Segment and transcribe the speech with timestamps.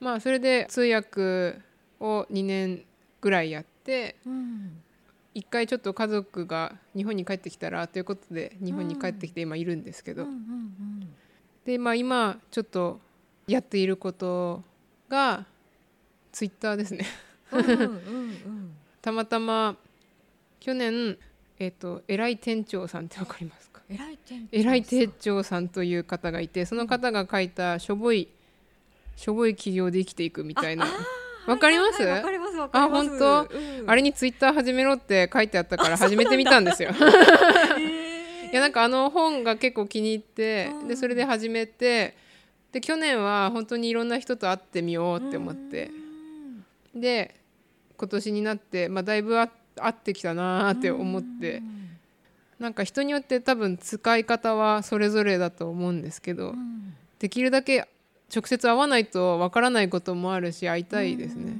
[0.00, 1.58] まあそれで通訳
[2.00, 2.84] を2年
[3.20, 4.82] ぐらいやってうん。
[5.34, 10.26] 一回ちょっと家族が日本に帰ってきたらということで日本に帰ってきて今いるんですけど、
[11.64, 12.98] でまあ今ちょっと
[13.46, 14.64] やっていること
[15.08, 15.44] が
[16.32, 17.06] ツイッターですね。
[19.00, 19.76] たまたま
[20.58, 21.16] 去年
[21.60, 23.82] えっ、と偉い店長さんってわかりますか？
[23.88, 28.26] 偉い店長偉い店長さんという方がいてその方が書いたしょぼい
[29.18, 30.86] しょぼい企業で生きていいくみたいな。
[31.46, 32.00] わかります？
[32.04, 36.90] わかりますあ本うんあれにツイッター始めろって書いてあったから始めてみたんですよ。
[38.52, 42.16] いやなんかあの本が結構気に入ってうんでそれで始めて
[42.70, 45.90] で去年は本当にいろんな人と会ってみようって思って。
[46.94, 47.34] で
[47.96, 51.60] 今年になって、まあ、だいぶあ会ってきたなーって思って。
[52.60, 56.94] なんか人によって多分使い方はそれぞれだと思うんですけどうん。
[57.18, 57.88] できるだけ
[58.34, 61.56] 直接会わないとわからないこともあるし会いたいですね。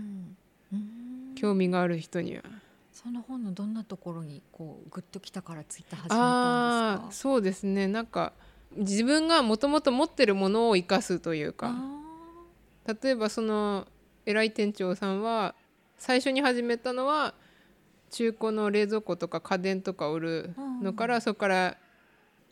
[1.35, 2.43] 興味がある人には。
[2.93, 7.29] その本のどんなところにこうグッときたからツイッター始めたんですか？
[7.31, 7.87] そうですね。
[7.87, 8.33] なんか
[8.77, 11.75] 自分がもともと持ってるものを生かすというか。
[11.75, 13.87] あ例えばその
[14.27, 15.55] 偉い店長さんは
[15.99, 17.35] 最初に始めたのは
[18.11, 21.77] 中古の冷蔵庫とか家電とか売るのから、そこから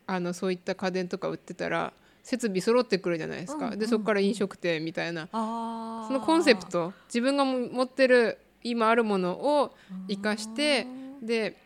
[0.06, 1.92] あのそういった家電とか売ってたら
[2.26, 5.28] 設備揃ってくるじゃないですか、うんうんでそこから飲食店みたいな。
[5.30, 6.92] そのコンセプト。
[7.06, 9.76] 自分がも持ってる今あるものを
[10.08, 10.88] 生かして
[11.22, 11.56] で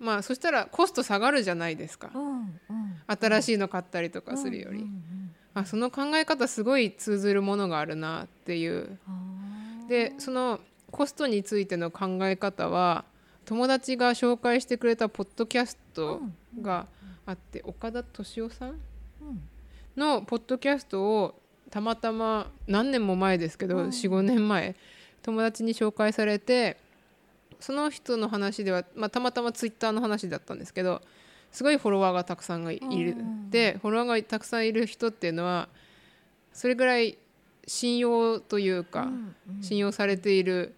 [0.00, 2.10] まあそしたらコスト下がるじゃないですか。
[2.12, 2.50] うんうん。
[3.06, 8.98] 新しいの買ったりとかするより、うんうんうんあその考え方すごい通ずるものがあるなっていう。
[9.86, 10.58] でその
[10.90, 13.04] コストについての考え方は
[13.44, 16.22] 友達が紹介してくれたポッドキャスト
[16.60, 16.86] が
[17.26, 18.72] あって岡田敏夫さんう
[19.26, 19.48] ん
[19.96, 21.34] のポッドキャストを
[21.70, 23.88] たまたま何年も前ですけど、うん。
[23.88, 24.76] 45年前
[25.22, 26.76] 友達に紹介されて
[27.60, 31.00] その人の話では、まあ、たまたまツイッターの話だったんですけど
[31.52, 35.68] すごいフォロワーがたくさんがいる、うんでフォロワーがたくさんいる人っていうのは
[36.54, 37.18] それぐらい
[37.66, 39.62] 信用というか、うんうん。
[39.62, 40.74] 信用されている。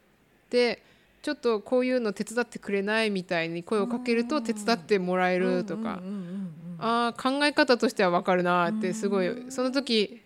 [0.50, 0.82] で
[1.22, 10.22] ちょっとこういうの手伝ってくれないみたいに声をかけると手伝ってもらえるとか、うんうんうんうんあー考え方としては分かるなってすごいその時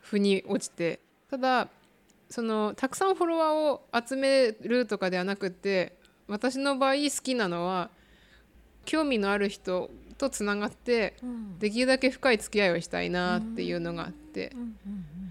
[0.00, 1.00] 腑に落ちて。
[1.30, 1.68] ただ
[2.30, 5.96] そのたくさんフォロワーを集めるとかではなくて
[6.26, 7.90] 私の場合好きなのは
[8.84, 11.58] 興味のある人とつながってうん。
[11.58, 14.50] できるだけ深い付き合いをしたいなっていうのがあって。
[14.54, 14.76] うんうん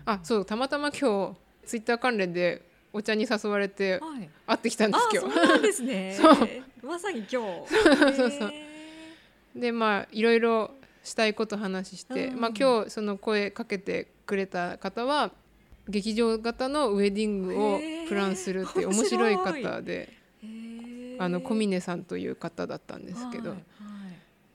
[0.06, 4.01] あそうたまたま今日ツイッター関連でお茶に誘われて
[4.45, 5.74] 会ってきたんですあ今日。
[5.74, 6.63] そうね。
[6.84, 7.31] まさに今日。
[7.31, 7.68] そう
[8.13, 8.50] そうそう。
[8.50, 8.72] へ
[9.56, 10.72] でまあいろいろ
[11.03, 12.40] したいこと話して、うん。
[12.40, 15.31] まあ、今日その声かけてくれた方は
[15.88, 21.24] 劇場型のウェディングをプランするって面白い方でーへー。
[21.24, 23.66] あの小峰さんという方だったんですけど、はいはい。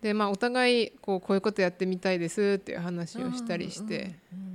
[0.03, 4.49] でまあお互いこうこういうことやってみたいですっていう話をしたりして、うんうん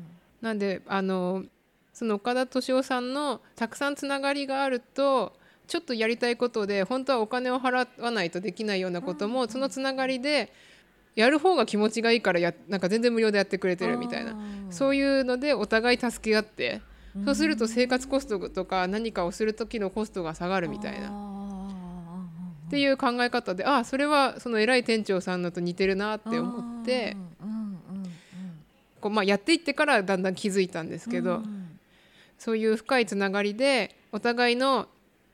[0.43, 1.45] なんであの
[1.93, 5.37] その岡田敏夫さんのたくさんつながりがあると
[5.67, 10.51] ちょっとやりたいことで本当はお金を払わないとできないようなことも、そのつながりで
[11.15, 14.35] やる方が気持ちがいいからやなんか全然無料でやってくれてるみたいな。
[14.69, 16.81] そういうのでお互い助け合って
[17.15, 17.25] うん。
[17.25, 21.07] そうすると生活コストとか何かをする時のコストが下がるみたいな。
[21.09, 21.43] あ
[22.67, 27.15] っていう考え方であそれはその偉い店長さんのと似てるなって思って
[28.99, 31.79] こう、まあ、やっていってからだんだん気づいたんですけど、うん。
[32.39, 34.87] そういう深いつながりでお互いの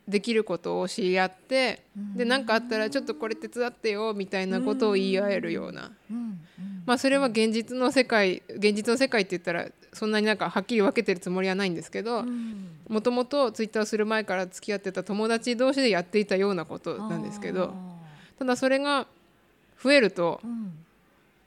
[0.09, 1.83] できることを知り合って
[2.15, 5.91] で何かあったらちょっとこれ手伝ってよみたいなことを言い合えるような。
[6.09, 6.17] うん。
[6.17, 6.83] うん。
[6.85, 12.69] まあそれは現実の世界現実の世界って言ったらそんなになんかはっきり分けてるつもりはないんですけどうん。
[12.89, 17.75] もともとツイッターをする前から付き合ってた友達同士でやっていたようなことなんですけど
[18.39, 19.05] ただそれが
[19.81, 20.41] 増えると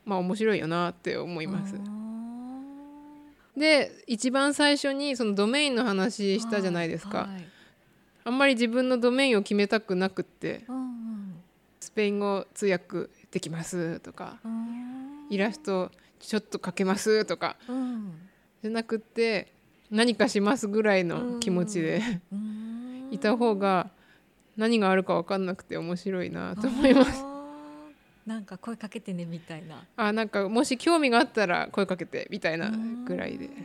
[0.05, 1.75] まあ面白いよなって思います。
[1.77, 3.59] あ。
[3.59, 7.19] で一番最初にそのドメインの話ーしたじゃないですか。
[7.19, 7.52] はい
[8.25, 11.35] あんまり自分のドメインを決めたくなくってうん
[11.81, 15.27] スペイン語通訳できますとかうん。
[15.31, 15.91] イラスト
[16.21, 18.13] ちょっと描けますとかうん。
[18.63, 19.53] じゃなくって
[19.91, 22.01] 何かしますぐらいの気持ちで
[22.33, 23.09] うん。
[23.11, 23.91] いた方が
[24.57, 27.25] 何があるか分かんなくて面白いなと思います。
[28.27, 29.85] なんか声かけてねみたいな。
[29.97, 33.63] あなんかもし興味があったら声かけてみたいなぐらいでうんうんうん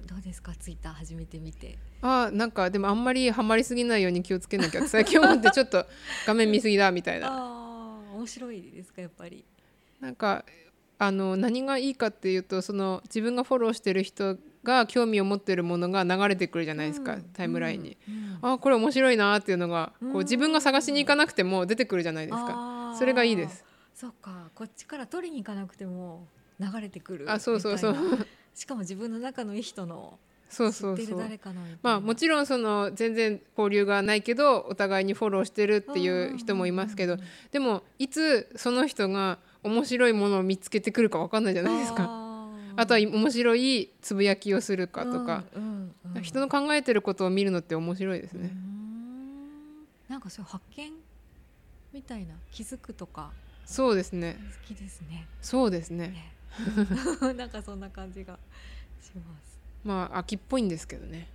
[0.00, 0.52] うんどうですか？
[0.54, 1.78] ツイッター始めてみて。
[2.02, 4.86] あなんかでもあんまりハマりすぎないように気をつけなきゃ。
[4.86, 5.84] 最近思ってちょっと
[6.26, 7.28] 画面見すぎだみたいな。
[7.28, 9.02] ああ面白いですか？
[9.02, 9.44] やっぱり。
[10.00, 10.44] なんか
[10.98, 17.22] あの何がいいかっていうとその自分がフォローしてる人が興味を持ってるものが流れてくるじゃないですか、うん。
[17.32, 17.96] タイムラインに。
[18.08, 18.38] うん。
[18.42, 20.14] あこれ面白いなっていうのがこうん。
[20.16, 22.46] う自分が探しに行かなくても出てくるじゃないですか。
[22.50, 22.98] あー。
[22.98, 23.64] それがいいです。
[23.94, 24.50] そっか。
[24.54, 26.28] こっちから取りに行かなくても
[26.60, 27.96] 流れてくるあそうそうそう
[28.58, 30.18] しかも自分の中のいい人の
[30.48, 31.30] そうそうそう。
[31.80, 37.18] まあもちろんその全然交流がないけどお互いにフォローしてるっていう人もいますけど
[37.52, 42.26] でもいつその人が面白いものを見つけてくるか分かんないじゃないですか。
[42.76, 48.48] あとは面白いつぶやきをするかとか、うんうんうん人の考えてることを見るのって面白いですね。
[48.48, 50.90] んなんかそういう発見
[51.92, 53.30] みたいな気づくとか
[53.66, 54.38] そうですね。
[54.66, 55.26] 好きですね。
[55.42, 56.08] そうですね。
[56.08, 56.37] ね
[57.36, 58.38] なんかそんな感じが
[59.00, 59.58] します。
[59.84, 61.28] まあ秋っぽいんですけどね。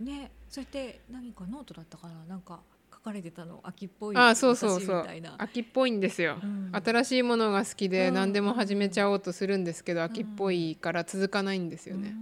[0.00, 2.60] ね、それって何かノートだったかな、なんか
[2.92, 3.60] 書かれてたの？
[3.62, 5.06] 秋っぽいあそうそうそう。
[5.38, 6.38] 秋っぽいんですよ。
[6.42, 12.14] うん新しいものが好きでうん何でも始めちゃおうとするんですけど、秋っぽいから続かないんですよね。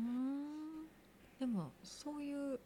[1.39, 2.59] でもそういう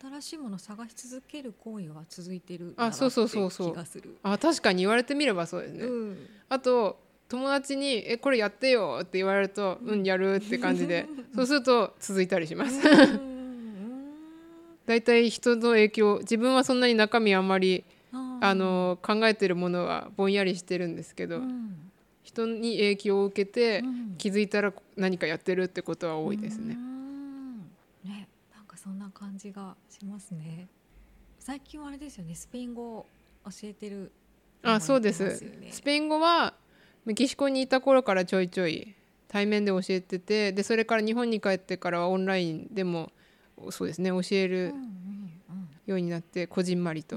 [0.00, 3.74] 新しいものを探し続ける行為は続いてるあそうそうそうそう。
[4.22, 5.84] あ確かに言われてみればそうですね。
[5.84, 6.16] うん
[6.48, 10.04] あと友達に「えこれやってよ」って言われると「うん。
[10.04, 11.06] やる」って感じで。
[11.34, 12.80] そうすると続いたりします。
[14.86, 17.84] だいたい人の影響自分はそんなに中身あんまり
[18.40, 21.90] あの考えてるものはぼんやりしてるんですけど、うん。
[22.22, 24.14] 人に影響を受けてうん。
[24.16, 26.74] 気づいたら何かやってるってことは多いですね。
[26.74, 27.58] ん。
[28.04, 30.66] ね、なんかそんな感じがしますね。
[31.38, 33.06] 最近はあれですよね、スペイン語を
[33.44, 33.96] 教えてる
[34.62, 35.42] のもあそうです。
[35.70, 36.54] スペイン語は
[37.04, 38.94] メキシコにいた頃からちょいちょい
[39.28, 43.12] 対面で教えててでそれから日本に帰ってからはオンラインでも
[43.70, 44.74] そうですね教える
[45.86, 47.16] ようになってこじんまりと。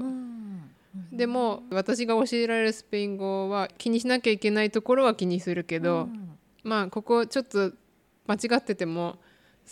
[1.10, 6.38] でも私が教えられるスペイン語は気にしなきゃいけないところは気にするけど、うん。
[6.64, 7.72] まあここちょっと
[8.26, 9.16] 間違ってても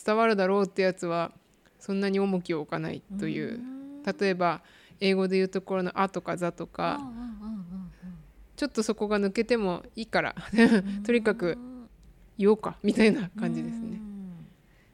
[0.05, 1.33] 伝わるだろうってやつは
[1.79, 4.03] そんなに重きを置かないという、ん。
[4.03, 4.63] 例えば
[5.01, 7.01] 英語で言うところの「あ」とか「ざ」とうんか、
[8.61, 10.67] ちょっとそこが抜けてもいいからう
[10.99, 11.03] ん。
[11.03, 11.57] とにかく
[12.37, 13.87] 言おうかみたいな感じですね。
[13.93, 14.47] うん。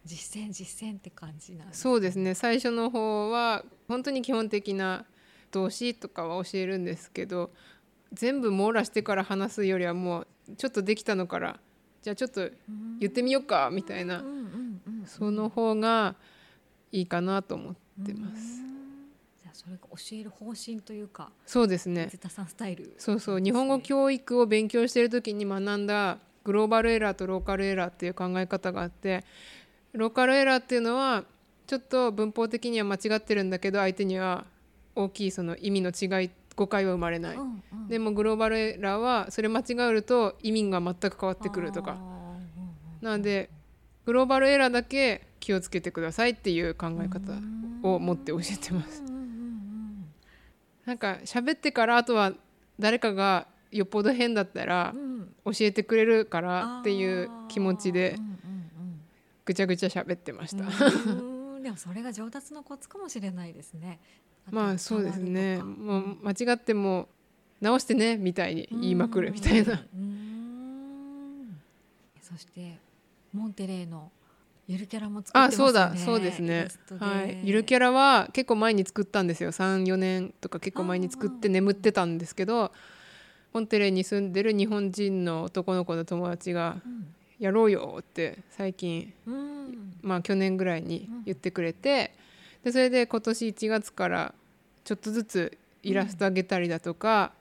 [0.05, 2.35] 実践実践って感じなんですそうですね。
[2.35, 5.05] 最初の方は本当に基本的な
[5.51, 7.51] 動詞とかは教えるんですけど
[8.13, 10.27] 全部網羅してから話すよりはもう
[10.57, 11.59] ちょっとできたのから
[12.03, 12.49] じゃあちょっと
[13.01, 14.23] 言ってみようかみたいな。
[15.07, 16.15] その方が
[16.93, 17.75] いいかなと思っ
[18.05, 18.66] てます。
[19.57, 22.05] それが教える方針というかそうですね。
[22.05, 23.41] 水田さんスタイルそうそう。
[23.41, 29.25] 日本語教育を勉強してる時に学んだグローバルエラーとローカルエラーっていう考え方があって
[29.93, 31.25] ローカルエラーっていうのは
[31.67, 34.45] ちょっと文法的には間違ってるんだけど相手には
[34.95, 37.89] 大きいその意味の違い誤解は生まれない、うんうん。
[37.89, 41.99] でもグローバルエラーはそれ間違えると意味が全く変わってくるとか。
[43.01, 43.51] なので
[44.05, 47.33] グローバルエラーだけ気をつけてくださいっていう考え方
[47.83, 49.16] を持って教えてます。
[50.87, 52.33] なんか喋ってからあとは
[52.79, 58.17] 誰かがよっぽど変だったらうん教えてくれるからっていう気持ちで
[59.45, 60.65] ぐちゃぐちゃ喋ってました。
[60.65, 61.37] うんうん
[61.67, 63.99] でもそれが上達のコツかもしれないですね。
[64.53, 65.61] まあそうですね。
[65.61, 67.09] もう間違っても
[67.61, 69.85] 直してねみたいに言いまくるみたいな。
[72.23, 72.79] そして
[73.33, 74.13] モンテレーの
[74.69, 75.57] ゆるキャラも作ってね。
[75.57, 76.69] そうだそうですね。
[76.99, 77.39] はい。
[77.45, 79.53] ゆるキャラは結構前に作ったんですよ。
[79.53, 82.73] 34年とか結構前に作って眠ってたんですけど
[83.53, 87.07] モンテレーに住んでる日本人の男の子の友達がうん
[87.39, 89.93] 「やろうよ」って最近うん。
[90.03, 92.13] まあ去年ぐらいに言ってくれて
[92.65, 94.35] でそれで今年1月から
[94.85, 97.33] ちょっとずつイラストあげたりだとか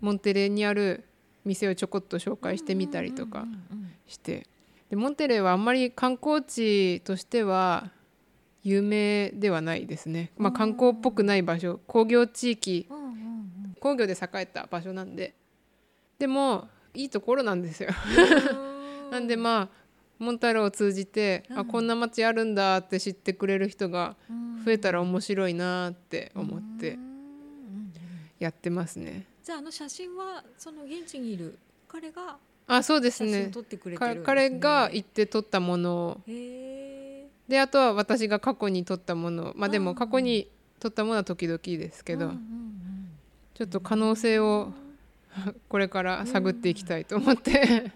[0.00, 1.04] モンテレーにある
[1.44, 3.90] 店をちょこっと紹介してみたりとかうんうんうん。
[4.06, 4.46] して
[4.90, 7.90] でモンテレーはあんまり観光地としては
[8.62, 11.80] 有名ではないですね、まあ、観光っぽくない場所。
[11.86, 12.88] 工業地域。
[13.78, 15.34] 工業で栄えた場所なんで。
[16.18, 17.90] でもいいところなんですよ。
[19.02, 19.10] うん。
[19.12, 19.84] なんでまあ
[20.18, 21.58] モンタロを通じて、うん。
[21.58, 24.64] あこんな街あるんだって知ってくれる人がうん。
[24.64, 26.98] 増えたら面白いなって思って
[28.38, 29.26] やってますね。
[29.42, 33.50] じゃああの写真はその現地にいる彼があそうですね。
[34.24, 36.20] 彼が行って撮ったもの。
[36.26, 39.52] であとは私が過去に撮ったもの。
[39.56, 40.48] まあでうんも過去に
[40.80, 42.32] 撮ったものは時々ですけど、
[43.54, 44.72] ちょっと可能性を
[45.68, 47.92] これから探っていきたいと思って、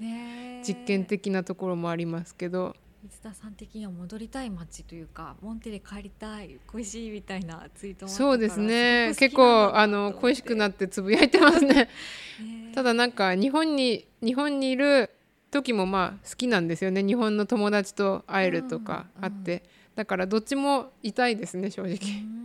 [0.66, 2.76] 実験的なところもありますけど。
[3.04, 9.14] 水田さん的には戻りたい街というかモンテレ帰りたい恋しいみたいなツイートもそうですね。
[9.16, 11.88] 結構あの恋しくなっててつぶやいてますね。
[12.42, 15.10] ねただなんか日本に日本にいる
[15.50, 17.02] 時もまあ好きなんですよね。
[17.02, 19.64] 日本の友達と会えるとかあって、
[19.96, 21.94] だからどっちも痛いですね正直。
[21.94, 22.38] うーん。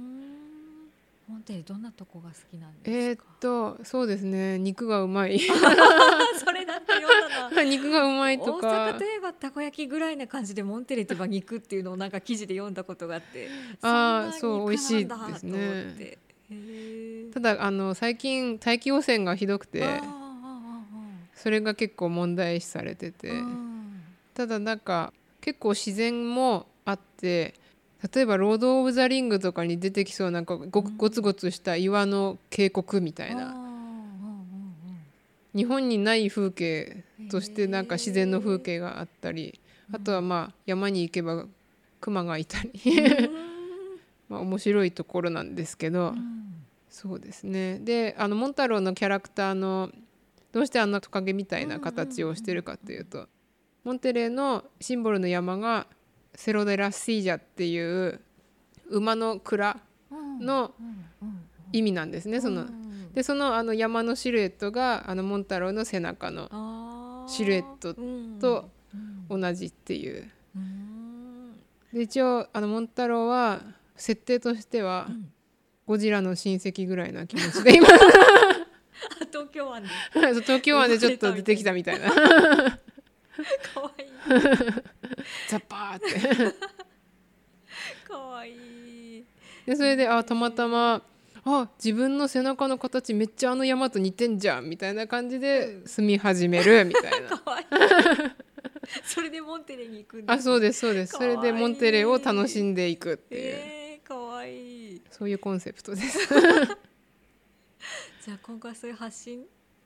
[1.28, 3.24] モンテレどんなとこが好きなんえーっですか。
[3.42, 4.58] とそうですね。
[4.58, 5.38] 肉がうまい。
[6.44, 7.62] それだって読んだな。
[7.64, 13.50] 肉がうまいと大か阪といえばたこ焼きぐらいな感じでモンテレといえば肉っていうのをなんか記事で読んだことがあって。
[13.84, 16.18] あーそそうん美味しいですね。
[17.32, 19.84] ただあの最近大気汚染がひどくて。
[19.84, 19.90] あー。
[19.98, 20.23] あーあ
[21.44, 23.34] それが結構問題視されてて。
[24.34, 27.54] ただなんか結構自然もあって
[28.16, 33.48] 例えば「ロード・オブ・ザ・リング」とかに出てきそうなんかごゴツゴツした岩の渓谷みたいな。
[33.48, 33.64] うん
[35.54, 39.60] 日本にない風景としてなんか自然の風景があったり
[39.92, 41.46] あとはまあ山に行けば
[42.02, 42.72] 熊がいたり。
[44.30, 46.10] まあ面白いところなんですけど。
[46.10, 46.56] うん。
[46.90, 47.80] そうですね。
[47.80, 49.92] であのモンタロウのキャラクターの
[50.54, 53.28] どうしてあんなトカゲみたいな形をしてるかっていうと
[53.84, 55.88] モンテレーのシンボルの山が
[56.36, 58.22] セロデラ・シージャっていう
[58.90, 59.78] 馬の蔵
[60.40, 60.72] の
[61.74, 62.40] 意味なんですね。
[62.40, 62.66] その
[63.14, 67.96] でそのあの山のシルエットがあのモンタロウの背中のシルエット
[68.40, 68.70] と
[69.30, 70.30] 同じっていう。
[71.92, 73.62] で一応あのモンタロウは
[73.96, 75.10] 設定としては
[75.86, 77.88] ゴジラの親戚ぐらいな気持ちで今
[79.34, 79.90] 東京湾で
[80.44, 82.14] 東京湾でちょっと出てきたみたいな。
[83.74, 84.10] 可愛い
[85.50, 86.56] ザッパーって。
[88.08, 89.26] 可愛い
[89.66, 91.02] でそれであたまたま
[91.46, 97.30] あ自分の背中の形めっちゃあの山と似てんじゃんみたいな感じで住み始めるみたいな。
[97.30, 97.66] 可愛い
[99.04, 101.14] それでモンテレに行くんあそうでですそうです。
[101.14, 101.36] かわいい。
[101.38, 105.02] それでモンテレを楽しんでいくっていう、えー、可愛い。
[105.10, 106.30] そういうコンセプトです
[108.24, 109.42] じゃあ今後はそういう発信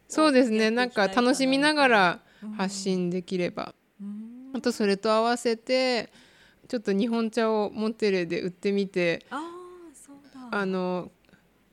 [0.07, 0.69] そうですね。
[0.69, 0.85] な。
[0.85, 2.51] んか楽しみながらうん。
[2.51, 4.51] 発信できれば、うん。
[4.53, 6.11] あとそれと合わせて
[6.67, 9.39] ちょっと日本茶をモンテレで売ってみてあー
[9.95, 10.17] そう
[10.51, 10.55] だ。
[10.55, 11.09] あの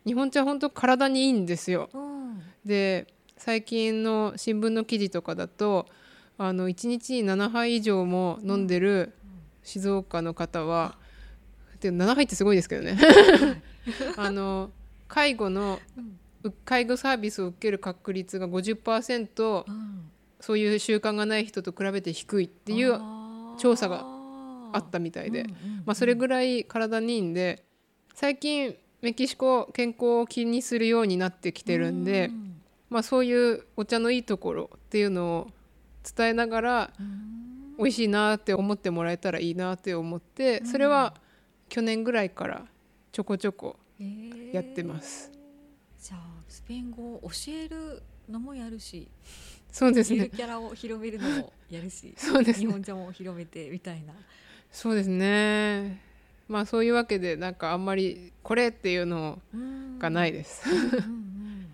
[0.07, 1.91] 日本茶本当体にいいんですよ。
[1.93, 2.43] うん。
[2.65, 5.87] で最近の新聞の記事とかだと
[6.39, 9.13] あの1日に7杯以上も飲んでる
[9.63, 10.97] 静岡の方は、
[11.81, 12.99] で7杯ってすごいですけどね。
[14.17, 14.71] あの
[15.09, 15.79] 介護の
[16.51, 20.11] 介護サービスを受ける確率が50%うん。
[20.41, 23.01] そういう習慣がない人と比べて低いっていう
[23.57, 24.05] 調査が
[24.75, 27.65] あったみたいで、うんうんうんまあ、それぐらい体にいいんで
[28.15, 32.57] 最近メキシコ健康を気にするようになってきてるんで、うん。
[32.91, 35.51] まあ、そういうお茶のいいところっていうのを
[36.17, 37.45] 伝えながらうん。
[37.77, 41.15] 美味しいなって思ってもらえたらいいなって思ってそれは
[41.69, 42.67] 去年ぐらいから
[43.11, 43.77] ちょこちょこ
[44.53, 45.33] やってます。
[46.05, 46.21] じゃあ
[46.51, 49.09] スペイン語を教えるのもやるし、
[49.73, 50.29] そうですね。
[50.29, 52.67] キャラを広めるのもやるし、 そうですね。
[52.67, 54.13] 日本茶も広めてみたいな。
[54.71, 56.03] そうですね。
[56.47, 59.41] まあそういうわけでなんかあんまりこれっていうの
[59.99, 60.69] がないです。
[60.69, 61.67] うんうんうん。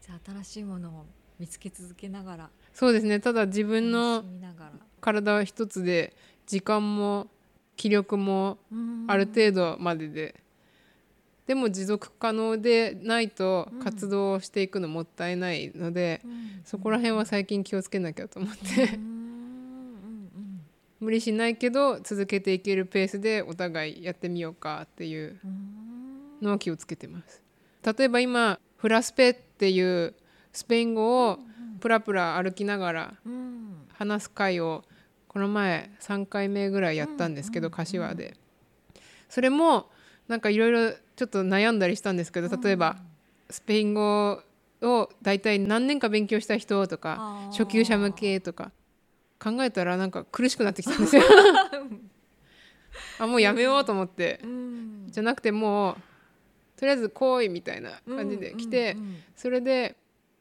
[0.00, 1.06] じゃあ新しいものを
[1.38, 3.20] 見つけ続けながら、そうですね。
[3.20, 4.24] ただ自分の
[5.02, 7.28] 体は一つで時間も
[7.76, 9.04] 気力もうん。
[9.08, 10.42] ある程度までで、
[11.46, 16.62] でも持続可能でないとうん活動をしていくのもったいないので、うん。
[16.64, 18.98] そこら辺は最近気をつけなきゃと思っうんて、
[21.00, 26.46] 無理しないけど続けていけるペースでお互いやってみようかっていううん。
[26.46, 27.42] のを気をつけてます。
[27.84, 30.14] 例えば今フラスペっていう
[30.52, 31.38] スペイン語を
[31.80, 33.86] プラプラ歩きながらうん。
[33.92, 34.82] 話す会を
[35.28, 38.34] この前3回目ぐらいやったんですけど、柏で。
[39.28, 39.90] それも
[40.28, 42.96] なんかいろいろちょっと悩んだりしたんですけど例えば
[43.50, 44.42] スペイン語
[44.82, 48.72] を大体何年か勉強した人とか初級者向けとか
[49.38, 51.22] 考えたらなんか苦しくなってきたんですよ。
[53.18, 54.40] あもうやめようと思って。
[54.42, 55.06] うん。
[55.10, 55.96] じゃなくてもう
[56.76, 59.96] とりあえず来いみたいな感じで来てうんうんうんそれで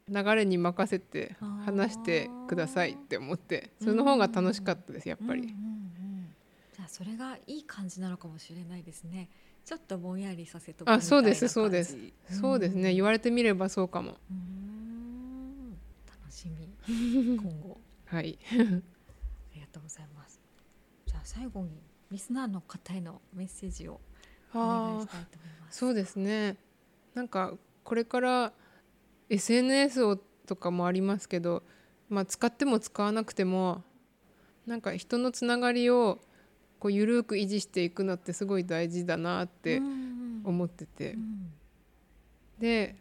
[0.09, 1.35] 流れに任せて
[1.65, 5.41] 話してくださいって思ってその方が楽しかったですやっぱり。
[5.41, 6.35] うんうんうん。
[6.75, 9.29] じゃあそれがいい感じなのかもしれないですね
[9.65, 11.93] ちょっとぼんやりさせとくあそうですそうです。
[11.93, 12.93] 感じそうですね。
[12.93, 14.17] 言われてみればそうかも。
[14.29, 15.77] うん。
[16.05, 16.69] 楽しみ。
[17.37, 17.79] 今後。
[18.05, 18.37] はい。
[18.51, 18.53] あ
[19.55, 20.41] りがとうございます。
[21.05, 24.01] じゃあ最後にリスナーの方へのメッセージを
[24.53, 25.77] お願いしたいと思います。
[25.77, 26.57] そうですね。
[27.13, 28.53] なんかこれから
[29.29, 31.63] SNS をとかもありますけど、
[32.09, 33.81] まあ、使っても使わなくても
[34.65, 36.19] なんか人のつながりを
[36.83, 41.53] こう緩く維持していくのってすごい大事だなってうん思ってて、うん。
[42.59, 42.97] で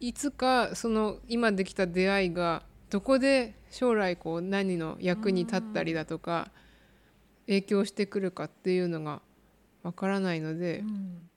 [0.00, 6.50] いつかその今できた出会いがどこで将来こう何の役に立ったりだとか
[7.46, 9.22] 影響してくるかっていうのが
[9.84, 10.80] わからないので。
[10.80, 11.30] うん。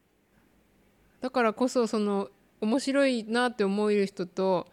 [1.22, 4.66] だからこそその面白いなって思える人と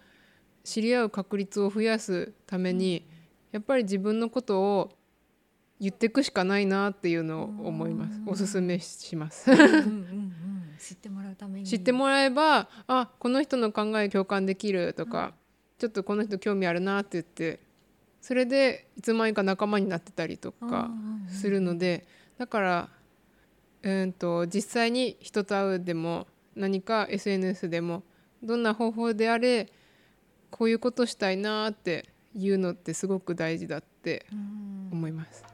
[0.64, 3.06] 知り合う確率を増やすために
[3.52, 4.95] やっぱり自分のことを
[5.80, 8.18] 言っていくしかないなっていうのを思います。
[8.18, 8.28] うん。
[8.28, 9.50] おすすめします。
[9.50, 10.32] うんうんうん
[10.78, 11.66] 知ってもらうために。
[11.66, 15.34] 知ってもらえばあこの人の考え共感できるとか、
[15.78, 17.60] ちょっとこの人興味あるなって言って
[18.20, 20.90] それでいつまにか仲間になってたりとか
[21.28, 22.06] するので
[22.38, 22.88] だから
[23.82, 28.02] うんと実際に人と会うでも何か SNS でも
[28.42, 29.70] どんな方法であれ
[30.50, 34.88] こういうことしたいなっていうのってすごく大事だってうん。
[34.92, 35.44] 思います。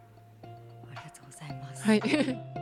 [1.85, 2.62] はい。